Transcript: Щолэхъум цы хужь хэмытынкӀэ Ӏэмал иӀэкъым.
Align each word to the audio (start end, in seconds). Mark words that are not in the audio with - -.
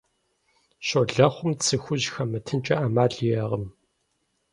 Щолэхъум 0.87 1.51
цы 1.63 1.75
хужь 1.83 2.07
хэмытынкӀэ 2.13 2.75
Ӏэмал 2.79 3.13
иӀэкъым. 3.29 3.65